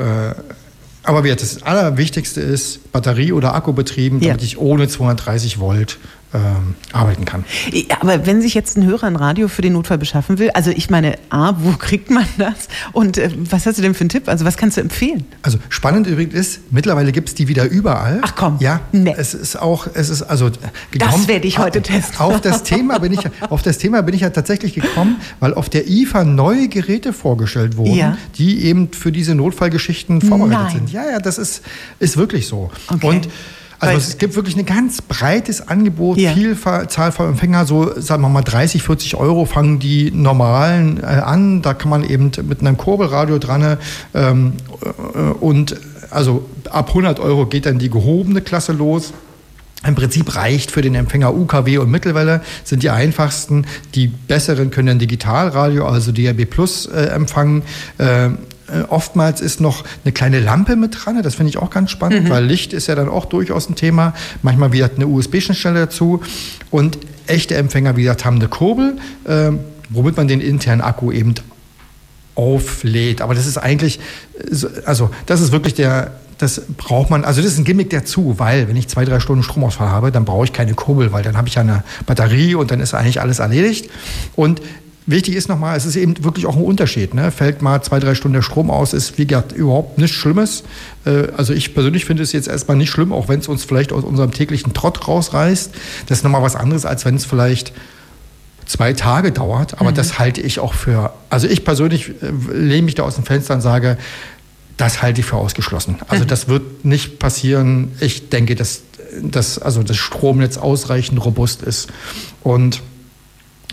aber 1.03 1.23
das 1.23 1.63
Allerwichtigste 1.63 2.41
ist 2.41 2.91
Batterie- 2.91 3.33
oder 3.33 3.55
Akkubetrieben, 3.55 4.19
damit 4.19 4.41
ja. 4.41 4.45
ich 4.45 4.57
ohne 4.57 4.87
230 4.87 5.59
Volt 5.59 5.97
ähm, 6.33 6.75
arbeiten 6.93 7.25
kann. 7.25 7.43
Aber 7.99 8.25
wenn 8.25 8.41
sich 8.41 8.53
jetzt 8.53 8.77
ein 8.77 8.85
Hörer 8.85 9.07
ein 9.07 9.15
Radio 9.15 9.47
für 9.47 9.61
den 9.61 9.73
Notfall 9.73 9.97
beschaffen 9.97 10.39
will, 10.39 10.49
also 10.51 10.71
ich 10.71 10.89
meine, 10.89 11.17
A, 11.29 11.53
wo 11.57 11.71
kriegt 11.79 12.09
man 12.09 12.25
das? 12.37 12.67
Und 12.93 13.17
äh, 13.17 13.29
was 13.49 13.65
hast 13.65 13.77
du 13.77 13.81
denn 13.81 13.93
für 13.93 14.01
einen 14.01 14.09
Tipp? 14.09 14.27
Also 14.27 14.45
was 14.45 14.57
kannst 14.57 14.77
du 14.77 14.81
empfehlen? 14.81 15.25
Also 15.41 15.57
spannend 15.69 16.07
übrigens 16.07 16.33
ist, 16.33 16.71
mittlerweile 16.71 17.11
gibt 17.11 17.29
es 17.29 17.35
die 17.35 17.47
wieder 17.47 17.65
überall. 17.65 18.19
Ach 18.21 18.35
komm. 18.35 18.57
Ja, 18.59 18.81
nee. 18.91 19.13
es 19.17 19.33
ist 19.33 19.61
auch, 19.61 19.87
es 19.93 20.09
ist 20.09 20.23
also 20.23 20.49
gekommen, 20.91 21.11
Das 21.11 21.27
werde 21.27 21.47
ich 21.47 21.59
heute 21.59 21.81
testen. 21.81 22.19
Auf 22.19 22.41
das 22.41 22.63
Thema 22.63 22.99
bin 22.99 23.13
ich, 23.13 23.19
auf 23.49 23.61
das 23.61 23.77
Thema 23.77 24.01
bin 24.01 24.15
ich 24.15 24.21
ja 24.21 24.29
tatsächlich 24.29 24.73
gekommen, 24.73 25.17
weil 25.39 25.53
auf 25.53 25.69
der 25.69 25.89
IFA 25.89 26.23
neue 26.23 26.67
Geräte 26.69 27.13
vorgestellt 27.13 27.77
wurden, 27.77 27.95
ja. 27.95 28.17
die 28.37 28.63
eben 28.63 28.93
für 28.93 29.11
diese 29.11 29.35
Notfallgeschichten 29.35 30.21
vorbereitet 30.21 30.63
Nein. 30.63 30.75
sind. 30.77 30.91
Ja, 30.91 31.09
ja, 31.09 31.19
das 31.19 31.37
ist, 31.37 31.61
ist 31.99 32.17
wirklich 32.17 32.47
so. 32.47 32.71
Okay. 32.87 33.07
Und 33.07 33.29
also 33.81 33.97
es 33.97 34.17
gibt 34.17 34.35
wirklich 34.35 34.55
ein 34.55 34.65
ganz 34.65 35.01
breites 35.01 35.67
Angebot, 35.67 36.17
ja. 36.17 36.33
Vielzahl 36.33 37.11
von 37.11 37.29
Empfänger, 37.29 37.65
so 37.65 37.99
sagen 37.99 38.21
wir 38.21 38.29
mal 38.29 38.43
30, 38.43 38.83
40 38.83 39.15
Euro 39.15 39.45
fangen 39.45 39.79
die 39.79 40.11
normalen 40.11 41.01
äh, 41.01 41.05
an. 41.05 41.61
Da 41.61 41.73
kann 41.73 41.89
man 41.89 42.03
eben 42.03 42.31
mit 42.47 42.61
einem 42.61 42.77
Kurbelradio 42.77 43.39
dran 43.39 43.77
ähm, 44.13 44.53
äh, 44.83 45.19
und 45.39 45.75
also 46.11 46.47
ab 46.69 46.89
100 46.89 47.19
Euro 47.19 47.45
geht 47.45 47.65
dann 47.65 47.79
die 47.79 47.89
gehobene 47.89 48.41
Klasse 48.41 48.73
los. 48.73 49.13
Im 49.83 49.95
Prinzip 49.95 50.35
reicht 50.35 50.69
für 50.69 50.83
den 50.83 50.93
Empfänger 50.93 51.33
UKW 51.33 51.79
und 51.79 51.89
Mittelwelle, 51.89 52.41
sind 52.63 52.83
die 52.83 52.91
einfachsten. 52.91 53.65
Die 53.95 54.07
besseren 54.07 54.69
können 54.69 54.99
Digitalradio, 54.99 55.87
also 55.87 56.11
DAB 56.11 56.45
Plus 56.45 56.85
äh, 56.85 57.05
empfangen. 57.05 57.63
Äh, 57.97 58.29
äh, 58.71 58.83
oftmals 58.87 59.41
ist 59.41 59.61
noch 59.61 59.83
eine 60.03 60.11
kleine 60.11 60.39
Lampe 60.39 60.75
mit 60.75 60.95
dran. 60.97 61.21
Das 61.21 61.35
finde 61.35 61.49
ich 61.49 61.57
auch 61.57 61.69
ganz 61.69 61.91
spannend, 61.91 62.25
mhm. 62.25 62.29
weil 62.29 62.45
Licht 62.45 62.73
ist 62.73 62.87
ja 62.87 62.95
dann 62.95 63.09
auch 63.09 63.25
durchaus 63.25 63.69
ein 63.69 63.75
Thema. 63.75 64.13
Manchmal 64.41 64.71
wieder 64.71 64.89
eine 64.95 65.07
USB-Schnittstelle 65.07 65.79
dazu. 65.79 66.21
Und 66.69 66.97
echte 67.27 67.55
Empfänger, 67.55 67.95
wie 67.97 68.03
gesagt, 68.03 68.25
haben 68.25 68.37
eine 68.37 68.47
Kurbel. 68.47 68.97
Äh, 69.25 69.51
womit 69.91 70.17
man 70.17 70.27
den 70.27 70.41
internen 70.41 70.81
Akku 70.81 71.11
eben 71.11 71.35
auflädt. 72.35 73.21
Aber 73.21 73.35
das 73.35 73.45
ist 73.45 73.57
eigentlich, 73.57 73.99
also 74.85 75.09
das 75.25 75.41
ist 75.41 75.51
wirklich 75.51 75.73
der, 75.73 76.11
das 76.37 76.61
braucht 76.77 77.09
man, 77.09 77.23
also 77.23 77.41
das 77.41 77.51
ist 77.51 77.59
ein 77.59 77.65
Gimmick 77.65 77.89
dazu, 77.89 78.35
weil 78.37 78.67
wenn 78.67 78.75
ich 78.75 78.87
zwei, 78.87 79.05
drei 79.05 79.19
Stunden 79.19 79.43
Stromausfall 79.43 79.89
habe, 79.89 80.11
dann 80.11 80.25
brauche 80.25 80.45
ich 80.45 80.53
keine 80.53 80.73
Kurbel, 80.73 81.11
weil 81.11 81.23
dann 81.23 81.37
habe 81.37 81.47
ich 81.47 81.55
ja 81.55 81.61
eine 81.61 81.83
Batterie 82.05 82.55
und 82.55 82.71
dann 82.71 82.79
ist 82.79 82.93
eigentlich 82.93 83.21
alles 83.21 83.39
erledigt. 83.39 83.89
Und 84.35 84.61
Wichtig 85.07 85.35
ist 85.35 85.49
nochmal, 85.49 85.75
es 85.75 85.85
ist 85.85 85.95
eben 85.95 86.23
wirklich 86.23 86.45
auch 86.45 86.55
ein 86.55 86.63
Unterschied. 86.63 87.15
Ne? 87.15 87.31
Fällt 87.31 87.63
mal 87.63 87.81
zwei, 87.81 87.99
drei 87.99 88.13
Stunden 88.13 88.35
der 88.35 88.43
Strom 88.43 88.69
aus, 88.69 88.93
ist 88.93 89.17
wie 89.17 89.25
gesagt 89.25 89.51
überhaupt 89.51 89.97
nichts 89.97 90.15
Schlimmes. 90.15 90.63
Äh, 91.05 91.29
also 91.35 91.53
ich 91.53 91.73
persönlich 91.73 92.05
finde 92.05 92.21
es 92.21 92.31
jetzt 92.33 92.47
erstmal 92.47 92.77
nicht 92.77 92.91
schlimm, 92.91 93.11
auch 93.11 93.27
wenn 93.27 93.39
es 93.39 93.47
uns 93.47 93.63
vielleicht 93.63 93.93
aus 93.93 94.03
unserem 94.03 94.31
täglichen 94.31 94.73
Trott 94.73 95.07
rausreißt. 95.07 95.73
Das 96.07 96.19
ist 96.19 96.23
nochmal 96.23 96.43
was 96.43 96.55
anderes, 96.55 96.85
als 96.85 97.03
wenn 97.03 97.15
es 97.15 97.25
vielleicht 97.25 97.73
zwei 98.67 98.93
Tage 98.93 99.31
dauert. 99.31 99.81
Aber 99.81 99.89
mhm. 99.89 99.95
das 99.95 100.19
halte 100.19 100.39
ich 100.39 100.59
auch 100.59 100.75
für, 100.75 101.11
also 101.31 101.47
ich 101.47 101.65
persönlich 101.65 102.09
äh, 102.21 102.53
lehne 102.53 102.83
mich 102.83 102.95
da 102.95 103.03
aus 103.03 103.15
dem 103.15 103.25
Fenster 103.25 103.55
und 103.55 103.61
sage, 103.61 103.97
das 104.77 105.01
halte 105.01 105.21
ich 105.21 105.25
für 105.25 105.35
ausgeschlossen. 105.35 105.97
Also 106.09 106.25
mhm. 106.25 106.27
das 106.27 106.47
wird 106.47 106.85
nicht 106.85 107.17
passieren. 107.17 107.91
Ich 107.99 108.29
denke, 108.29 108.53
dass, 108.53 108.83
dass 109.19 109.57
also 109.57 109.81
das 109.81 109.97
Stromnetz 109.97 110.57
ausreichend 110.57 111.23
robust 111.25 111.63
ist. 111.63 111.89
Und 112.43 112.81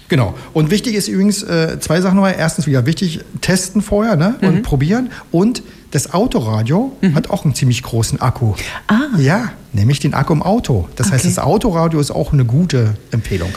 Genau. 0.09 0.35
Und 0.55 0.71
wichtig 0.71 0.95
ist 0.95 1.09
übrigens 1.09 1.43
äh, 1.43 1.79
zwei 1.81 2.01
Sachen 2.01 2.17
nochmal. 2.17 2.35
Erstens 2.39 2.67
wieder 2.67 2.87
wichtig, 2.87 3.21
testen 3.41 3.83
vorher 3.83 4.17
ne? 4.17 4.37
und 4.41 4.57
mhm. 4.57 4.63
probieren. 4.63 5.11
Und 5.31 5.63
das 5.91 6.13
Autoradio 6.13 6.93
mhm. 7.01 7.15
hat 7.15 7.31
auch 7.31 7.45
einen 7.45 7.55
ziemlich 7.55 7.83
großen 7.83 8.21
Akku. 8.21 8.55
Ah. 8.89 9.19
Ja, 9.19 9.53
nämlich 9.73 10.01
den 10.01 10.15
Akku 10.15 10.33
im 10.33 10.43
Auto. 10.43 10.89
Das 10.97 11.09
okay. 11.09 11.15
heißt, 11.17 11.27
das 11.27 11.39
Autoradio 11.39 12.01
ist 12.01 12.11
auch 12.11 12.33
eine 12.33 12.45
gute 12.45 12.95
Empfehlung. 13.11 13.51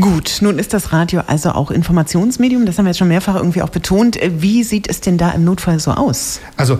Gut, 0.00 0.38
nun 0.42 0.60
ist 0.60 0.74
das 0.74 0.92
Radio 0.92 1.22
also 1.26 1.50
auch 1.50 1.72
Informationsmedium, 1.72 2.66
das 2.66 2.78
haben 2.78 2.84
wir 2.84 2.90
jetzt 2.90 2.98
schon 2.98 3.08
mehrfach 3.08 3.34
irgendwie 3.34 3.62
auch 3.62 3.68
betont. 3.68 4.16
Wie 4.38 4.62
sieht 4.62 4.88
es 4.88 5.00
denn 5.00 5.18
da 5.18 5.30
im 5.30 5.44
Notfall 5.44 5.80
so 5.80 5.90
aus? 5.90 6.38
Also 6.56 6.78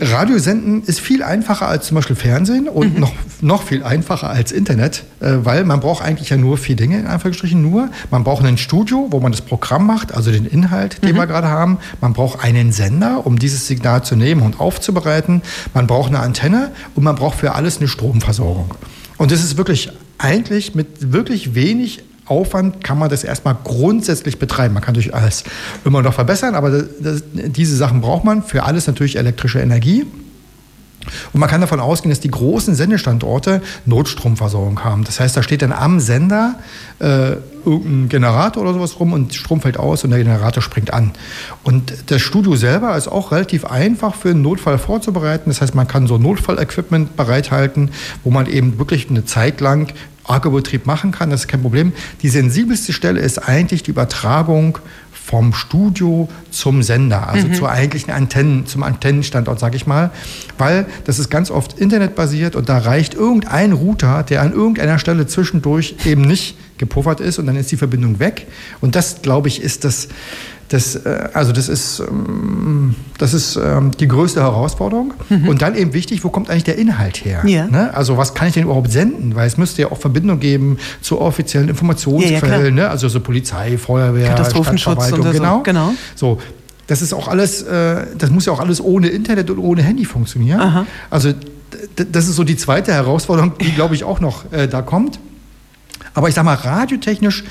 Radiosenden 0.00 0.84
ist 0.84 1.00
viel 1.00 1.24
einfacher 1.24 1.66
als 1.66 1.88
zum 1.88 1.96
Beispiel 1.96 2.14
Fernsehen 2.14 2.68
und 2.68 2.94
mhm. 2.94 3.00
noch, 3.00 3.12
noch 3.40 3.62
viel 3.64 3.82
einfacher 3.82 4.30
als 4.30 4.52
Internet, 4.52 5.04
äh, 5.18 5.38
weil 5.42 5.64
man 5.64 5.80
braucht 5.80 6.04
eigentlich 6.04 6.30
ja 6.30 6.36
nur 6.36 6.58
vier 6.58 6.76
Dinge, 6.76 7.00
in 7.00 7.06
Anführungsstrichen 7.08 7.60
nur. 7.60 7.88
Man 8.10 8.22
braucht 8.22 8.44
ein 8.44 8.56
Studio, 8.56 9.08
wo 9.10 9.18
man 9.18 9.32
das 9.32 9.40
Programm 9.40 9.86
macht, 9.86 10.14
also 10.14 10.30
den 10.30 10.46
Inhalt, 10.46 11.02
den 11.02 11.14
mhm. 11.14 11.18
wir 11.18 11.26
gerade 11.26 11.48
haben. 11.48 11.78
Man 12.00 12.12
braucht 12.12 12.44
einen 12.44 12.70
Sender, 12.70 13.26
um 13.26 13.38
dieses 13.38 13.66
Signal 13.66 14.04
zu 14.04 14.14
nehmen 14.14 14.42
und 14.42 14.60
aufzubereiten. 14.60 15.42
Man 15.74 15.88
braucht 15.88 16.10
eine 16.10 16.20
Antenne 16.20 16.70
und 16.94 17.02
man 17.02 17.16
braucht 17.16 17.40
für 17.40 17.54
alles 17.54 17.78
eine 17.78 17.88
Stromversorgung. 17.88 18.74
Und 19.16 19.32
das 19.32 19.42
ist 19.42 19.56
wirklich 19.56 19.90
eigentlich 20.18 20.74
mit 20.74 21.12
wirklich 21.12 21.54
wenig 21.54 22.04
Aufwand 22.30 22.84
kann 22.84 22.98
man 22.98 23.10
das 23.10 23.24
erstmal 23.24 23.56
grundsätzlich 23.62 24.38
betreiben. 24.38 24.74
Man 24.74 24.82
kann 24.82 24.94
natürlich 24.94 25.14
alles 25.14 25.44
immer 25.84 26.02
noch 26.02 26.14
verbessern, 26.14 26.54
aber 26.54 26.70
das, 26.70 26.84
das, 27.00 27.22
diese 27.32 27.76
Sachen 27.76 28.00
braucht 28.00 28.24
man. 28.24 28.42
Für 28.42 28.64
alles 28.64 28.86
natürlich 28.86 29.16
elektrische 29.16 29.60
Energie. 29.60 30.06
Und 31.32 31.40
man 31.40 31.48
kann 31.48 31.60
davon 31.60 31.80
ausgehen, 31.80 32.10
dass 32.10 32.20
die 32.20 32.30
großen 32.30 32.74
Sendestandorte 32.74 33.62
Notstromversorgung 33.86 34.84
haben. 34.84 35.04
Das 35.04 35.18
heißt, 35.18 35.36
da 35.36 35.42
steht 35.42 35.62
dann 35.62 35.72
am 35.72 35.98
Sender 35.98 36.56
äh, 36.98 37.36
irgendein 37.64 38.08
Generator 38.08 38.62
oder 38.62 38.74
sowas 38.74 39.00
rum 39.00 39.12
und 39.12 39.34
Strom 39.34 39.60
fällt 39.60 39.78
aus 39.78 40.04
und 40.04 40.10
der 40.10 40.18
Generator 40.18 40.62
springt 40.62 40.92
an. 40.92 41.12
Und 41.64 41.92
das 42.06 42.20
Studio 42.20 42.54
selber 42.56 42.96
ist 42.96 43.08
auch 43.08 43.32
relativ 43.32 43.64
einfach 43.64 44.14
für 44.14 44.30
einen 44.30 44.42
Notfall 44.42 44.78
vorzubereiten. 44.78 45.50
Das 45.50 45.62
heißt, 45.62 45.74
man 45.74 45.88
kann 45.88 46.06
so 46.06 46.18
Notfallequipment 46.18 47.16
bereithalten, 47.16 47.90
wo 48.22 48.30
man 48.30 48.46
eben 48.46 48.78
wirklich 48.78 49.08
eine 49.08 49.24
Zeit 49.24 49.60
lang 49.60 49.92
Akkubetrieb 50.24 50.86
machen 50.86 51.12
kann, 51.12 51.30
das 51.30 51.42
ist 51.42 51.48
kein 51.48 51.62
Problem. 51.62 51.92
Die 52.22 52.28
sensibelste 52.28 52.92
Stelle 52.92 53.20
ist 53.20 53.38
eigentlich 53.38 53.82
die 53.82 53.90
Übertragung 53.90 54.78
vom 55.30 55.52
Studio 55.52 56.28
zum 56.50 56.82
Sender, 56.82 57.28
also 57.28 57.46
mhm. 57.46 57.54
zur 57.54 57.70
eigentlichen 57.70 58.12
Antennen, 58.12 58.66
zum 58.66 58.82
Antennenstandort, 58.82 59.60
sage 59.60 59.76
ich 59.76 59.86
mal, 59.86 60.10
weil 60.58 60.86
das 61.04 61.20
ist 61.20 61.30
ganz 61.30 61.52
oft 61.52 61.78
internetbasiert 61.78 62.56
und 62.56 62.68
da 62.68 62.78
reicht 62.78 63.14
irgendein 63.14 63.72
Router, 63.72 64.24
der 64.24 64.42
an 64.42 64.52
irgendeiner 64.52 64.98
Stelle 64.98 65.26
zwischendurch 65.28 65.94
eben 66.04 66.22
nicht 66.22 66.56
gepuffert 66.78 67.20
ist 67.20 67.38
und 67.38 67.46
dann 67.46 67.56
ist 67.56 67.70
die 67.70 67.76
Verbindung 67.76 68.18
weg. 68.18 68.48
Und 68.80 68.96
das, 68.96 69.22
glaube 69.22 69.46
ich, 69.48 69.62
ist 69.62 69.84
das, 69.84 70.08
das, 70.70 70.94
äh, 70.94 71.28
also 71.34 71.50
das 71.52 71.68
ist, 71.68 72.00
ähm, 72.00 72.94
das 73.18 73.34
ist 73.34 73.56
ähm, 73.56 73.90
die 73.98 74.06
größte 74.06 74.40
Herausforderung. 74.40 75.14
Mhm. 75.28 75.48
Und 75.48 75.62
dann 75.62 75.74
eben 75.74 75.92
wichtig, 75.92 76.22
wo 76.22 76.30
kommt 76.30 76.48
eigentlich 76.48 76.64
der 76.64 76.78
Inhalt 76.78 77.24
her? 77.24 77.42
Ja. 77.44 77.66
Ne? 77.66 77.92
Also 77.92 78.16
was 78.16 78.34
kann 78.34 78.48
ich 78.48 78.54
denn 78.54 78.64
überhaupt 78.64 78.90
senden? 78.92 79.34
Weil 79.34 79.48
es 79.48 79.56
müsste 79.56 79.82
ja 79.82 79.90
auch 79.90 79.98
Verbindung 79.98 80.38
geben 80.38 80.78
zu 81.00 81.20
offiziellen 81.20 81.68
Informationsquellen, 81.68 82.76
ja, 82.76 82.84
ne? 82.84 82.90
also 82.90 83.08
so 83.08 83.18
Polizei, 83.18 83.78
Feuerwehr, 83.78 84.28
Katastrophenschutz 84.28 85.10
und 85.10 85.24
so. 85.24 85.30
Genau. 85.30 85.62
genau. 85.62 85.92
So, 86.14 86.38
das 86.86 87.02
ist 87.02 87.12
auch 87.14 87.26
alles, 87.26 87.62
äh, 87.62 88.06
das 88.16 88.30
muss 88.30 88.46
ja 88.46 88.52
auch 88.52 88.60
alles 88.60 88.80
ohne 88.80 89.08
Internet 89.08 89.50
und 89.50 89.58
ohne 89.58 89.82
Handy 89.82 90.04
funktionieren. 90.04 90.60
Aha. 90.60 90.86
Also 91.10 91.32
das 91.96 92.28
ist 92.28 92.36
so 92.36 92.44
die 92.44 92.56
zweite 92.56 92.92
Herausforderung, 92.92 93.58
die 93.58 93.72
glaube 93.72 93.96
ich 93.96 94.04
auch 94.04 94.20
noch 94.20 94.52
äh, 94.52 94.68
da 94.68 94.82
kommt. 94.82 95.18
Aber 96.14 96.28
ich 96.28 96.34
sage 96.34 96.44
mal, 96.44 96.54
radiotechnisch 96.54 97.44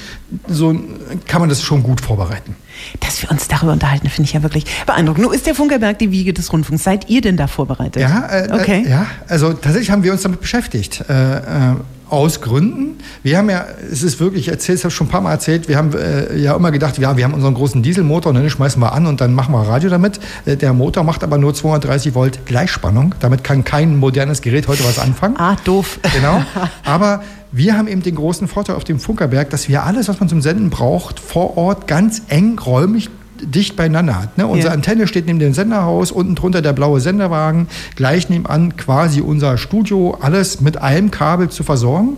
so 0.47 0.77
kann 1.25 1.41
man 1.41 1.49
das 1.49 1.61
schon 1.61 1.83
gut 1.83 2.01
vorbereiten. 2.01 2.55
Dass 2.99 3.21
wir 3.21 3.31
uns 3.31 3.47
darüber 3.47 3.73
unterhalten, 3.73 4.09
finde 4.09 4.27
ich 4.27 4.33
ja 4.33 4.43
wirklich 4.43 4.65
beeindruckend. 4.85 5.25
Nun 5.25 5.33
ist 5.33 5.45
der 5.45 5.55
Funkerberg 5.55 5.99
die 5.99 6.11
Wiege 6.11 6.33
des 6.33 6.51
Rundfunks. 6.51 6.83
Seid 6.83 7.09
ihr 7.09 7.21
denn 7.21 7.37
da 7.37 7.47
vorbereitet? 7.47 8.01
Ja, 8.01 8.27
äh, 8.29 8.49
okay. 8.51 8.83
Äh, 8.85 8.89
ja, 8.89 9.07
also 9.27 9.53
tatsächlich 9.53 9.91
haben 9.91 10.03
wir 10.03 10.11
uns 10.11 10.21
damit 10.21 10.41
beschäftigt. 10.41 11.03
Äh, 11.09 11.37
äh 11.37 11.75
aus 12.09 12.41
Gründen. 12.41 12.97
Wir 13.23 13.37
haben 13.37 13.49
ja, 13.49 13.65
es 13.91 14.03
ist 14.03 14.19
wirklich, 14.19 14.47
ich 14.47 14.49
erzähle 14.49 14.79
es 14.83 14.93
schon 14.93 15.07
ein 15.07 15.09
paar 15.09 15.21
Mal 15.21 15.31
erzählt, 15.31 15.67
wir 15.67 15.77
haben 15.77 15.93
äh, 15.93 16.35
ja 16.37 16.55
immer 16.55 16.71
gedacht, 16.71 16.97
ja, 16.97 17.17
wir 17.17 17.23
haben 17.23 17.33
unseren 17.33 17.53
großen 17.53 17.81
Dieselmotor 17.81 18.31
und 18.31 18.41
den 18.41 18.49
schmeißen 18.49 18.81
wir 18.81 18.93
an 18.93 19.05
und 19.05 19.21
dann 19.21 19.33
machen 19.33 19.53
wir 19.53 19.61
Radio 19.61 19.89
damit. 19.89 20.19
Äh, 20.45 20.57
der 20.57 20.73
Motor 20.73 21.03
macht 21.03 21.23
aber 21.23 21.37
nur 21.37 21.53
230 21.53 22.15
Volt 22.15 22.45
Gleichspannung. 22.45 23.15
Damit 23.19 23.43
kann 23.43 23.63
kein 23.63 23.97
modernes 23.97 24.41
Gerät 24.41 24.67
heute 24.67 24.83
was 24.83 24.99
anfangen. 24.99 25.35
Ah, 25.37 25.55
doof. 25.63 25.99
Genau. 26.13 26.43
Aber 26.83 27.23
wir 27.51 27.77
haben 27.77 27.87
eben 27.87 28.03
den 28.03 28.15
großen 28.15 28.47
Vorteil 28.47 28.75
auf 28.75 28.83
dem 28.83 28.99
Funkerberg, 28.99 29.49
dass 29.49 29.67
wir 29.69 29.83
alles, 29.83 30.07
was 30.07 30.19
man 30.19 30.29
zum 30.29 30.41
Senden 30.41 30.69
braucht, 30.69 31.19
vor 31.19 31.57
Ort 31.57 31.87
ganz 31.87 32.21
eng 32.27 32.59
räumlich 32.59 33.09
dicht 33.41 33.75
beieinander 33.75 34.21
hat. 34.21 34.37
Ne? 34.37 34.47
Unsere 34.47 34.69
ja. 34.69 34.73
Antenne 34.73 35.07
steht 35.07 35.25
neben 35.25 35.39
dem 35.39 35.53
Senderhaus, 35.53 36.11
unten 36.11 36.35
drunter 36.35 36.61
der 36.61 36.73
blaue 36.73 36.99
Senderwagen, 36.99 37.67
gleich 37.95 38.29
nebenan 38.29 38.77
quasi 38.77 39.21
unser 39.21 39.57
Studio, 39.57 40.17
alles 40.19 40.61
mit 40.61 40.77
einem 40.77 41.11
Kabel 41.11 41.49
zu 41.49 41.63
versorgen. 41.63 42.17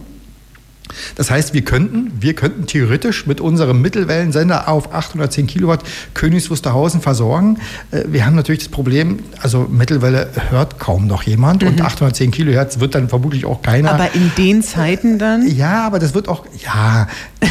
Das 1.15 1.31
heißt, 1.31 1.53
wir 1.53 1.63
könnten, 1.63 2.11
wir 2.19 2.33
könnten 2.33 2.65
theoretisch 2.65 3.25
mit 3.25 3.41
unserem 3.41 3.81
Mittelwellensender 3.81 4.67
auf 4.67 4.93
810 4.93 5.47
Kilowatt 5.47 5.81
Königs 6.13 6.49
Wusterhausen 6.49 7.01
versorgen. 7.01 7.57
Äh, 7.91 8.03
wir 8.07 8.25
haben 8.25 8.35
natürlich 8.35 8.59
das 8.59 8.69
Problem, 8.69 9.19
also 9.41 9.67
Mittelwelle 9.69 10.29
hört 10.49 10.79
kaum 10.79 11.07
noch 11.07 11.23
jemand 11.23 11.63
mhm. 11.63 11.69
und 11.69 11.81
810 11.81 12.31
Kilohertz 12.31 12.79
wird 12.79 12.95
dann 12.95 13.09
vermutlich 13.09 13.45
auch 13.45 13.61
keiner. 13.61 13.91
Aber 13.91 14.13
in 14.13 14.31
den 14.37 14.63
Zeiten 14.63 15.17
dann? 15.17 15.47
Ja, 15.47 15.85
aber 15.85 15.99
das 15.99 16.13
wird 16.13 16.27
auch, 16.27 16.45
ja. 16.63 17.07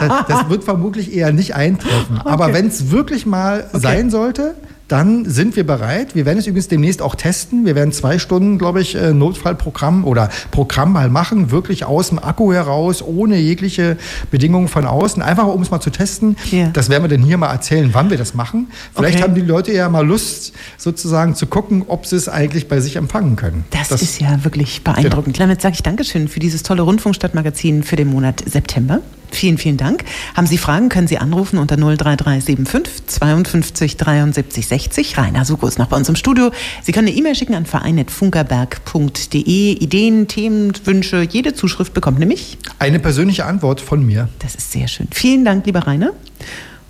das, 0.00 0.26
das, 0.26 0.48
wird 0.48 0.64
vermutlich 0.64 1.14
eher 1.14 1.32
nicht 1.32 1.54
eintreffen. 1.54 2.18
Okay. 2.20 2.28
Aber 2.28 2.52
wenn 2.52 2.66
es 2.66 2.90
wirklich 2.90 3.26
mal 3.26 3.66
okay. 3.72 3.78
sein 3.80 4.10
sollte, 4.10 4.54
dann 4.88 5.26
sind 5.26 5.54
wir 5.54 5.66
bereit. 5.66 6.14
Wir 6.14 6.24
werden 6.24 6.38
es 6.38 6.46
übrigens 6.46 6.68
demnächst 6.68 7.02
auch 7.02 7.14
testen. 7.14 7.66
Wir 7.66 7.74
werden 7.74 7.92
zwei 7.92 8.18
Stunden, 8.18 8.56
glaube 8.56 8.80
ich, 8.80 8.94
äh, 8.94 9.12
Notfallprogramm 9.12 10.04
oder 10.04 10.30
Programm 10.50 10.92
mal 10.92 11.10
machen, 11.10 11.50
wirklich 11.50 11.84
aus 11.84 12.08
dem 12.08 12.18
Akku 12.18 12.52
heraus, 12.54 13.02
ohne 13.02 13.36
jegliche 13.36 13.98
Bedingungen 14.30 14.68
von 14.68 14.86
außen, 14.86 15.22
einfach 15.22 15.46
um 15.46 15.60
es 15.60 15.70
mal 15.70 15.80
zu 15.80 15.90
testen. 15.90 16.36
Yeah. 16.50 16.70
Das 16.72 16.88
werden 16.88 17.04
wir 17.04 17.08
dann 17.08 17.22
hier 17.22 17.36
mal 17.36 17.52
erzählen, 17.52 17.90
wann 17.92 18.08
wir 18.08 18.16
das 18.16 18.32
machen. 18.32 18.68
Vielleicht 18.94 19.16
okay. 19.16 19.24
haben 19.24 19.34
die 19.34 19.42
Leute 19.42 19.72
ja 19.72 19.90
mal 19.90 20.06
Lust, 20.06 20.54
sozusagen 20.78 21.34
zu 21.34 21.46
gucken, 21.46 21.84
ob 21.86 22.06
sie 22.06 22.16
es 22.16 22.28
eigentlich 22.28 22.66
bei 22.66 22.80
sich 22.80 22.96
empfangen 22.96 23.36
können. 23.36 23.64
Das, 23.70 23.88
das 23.88 24.00
ist 24.00 24.20
ja 24.20 24.42
wirklich 24.42 24.82
beeindruckend. 24.84 25.36
Genau. 25.36 25.48
Damit 25.48 25.60
sage 25.60 25.74
ich 25.74 25.82
Dankeschön 25.82 26.28
für 26.28 26.40
dieses 26.40 26.62
tolle 26.62 26.82
Rundfunkstadtmagazin 26.82 27.82
für 27.82 27.96
den 27.96 28.08
Monat 28.08 28.42
September. 28.46 29.00
Vielen, 29.30 29.58
vielen 29.58 29.76
Dank. 29.76 30.04
Haben 30.34 30.46
Sie 30.46 30.58
Fragen, 30.58 30.88
können 30.88 31.08
Sie 31.08 31.18
anrufen 31.18 31.58
unter 31.58 31.76
03375 31.76 33.06
52 33.06 33.96
73 33.96 34.66
60. 34.66 35.18
Rainer 35.18 35.44
Suko 35.44 35.66
ist 35.66 35.78
noch 35.78 35.88
bei 35.88 35.96
uns 35.96 36.08
im 36.08 36.16
Studio. 36.16 36.50
Sie 36.82 36.92
können 36.92 37.08
eine 37.08 37.16
E-Mail 37.16 37.34
schicken 37.34 37.54
an 37.54 37.66
verein.funkerberg.de. 37.66 39.72
Ideen, 39.72 40.28
Themen, 40.28 40.72
Wünsche, 40.84 41.26
jede 41.28 41.54
Zuschrift 41.54 41.94
bekommt 41.94 42.18
nämlich 42.18 42.58
eine 42.78 42.98
persönliche 42.98 43.44
Antwort 43.44 43.80
von 43.80 44.04
mir. 44.04 44.28
Das 44.40 44.54
ist 44.54 44.72
sehr 44.72 44.88
schön. 44.88 45.08
Vielen 45.12 45.44
Dank, 45.44 45.66
lieber 45.66 45.80
Rainer. 45.80 46.12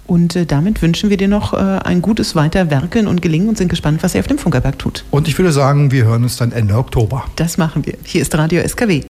Und 0.06 0.36
äh, 0.36 0.46
damit 0.46 0.80
wünschen 0.80 1.10
wir 1.10 1.18
dir 1.18 1.28
noch 1.28 1.52
äh, 1.52 1.56
ein 1.56 2.00
gutes 2.00 2.34
Weiterwerken 2.34 3.06
und 3.06 3.20
Gelingen 3.20 3.50
und 3.50 3.58
sind 3.58 3.68
gespannt, 3.68 4.02
was 4.02 4.14
er 4.14 4.20
auf 4.20 4.26
dem 4.26 4.38
Funkerberg 4.38 4.78
tut. 4.78 5.04
Und 5.10 5.28
ich 5.28 5.38
würde 5.38 5.52
sagen, 5.52 5.92
wir 5.92 6.06
hören 6.06 6.22
uns 6.22 6.38
dann 6.38 6.50
Ende 6.50 6.76
Oktober. 6.76 7.26
Das 7.36 7.58
machen 7.58 7.84
wir. 7.84 7.94
Hier 8.04 8.22
ist 8.22 8.34
Radio 8.34 8.66
SKW. 8.66 9.07